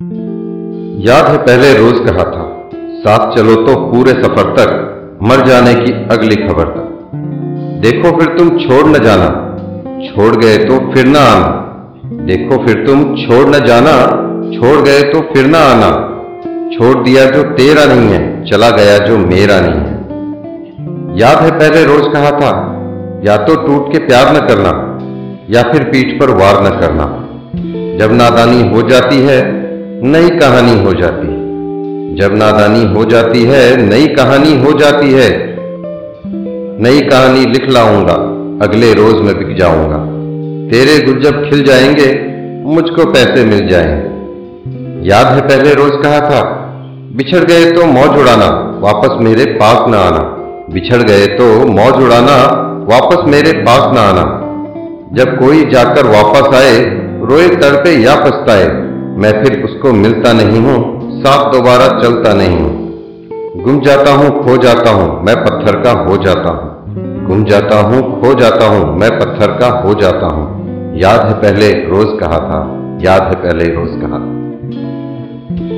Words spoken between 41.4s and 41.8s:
खिल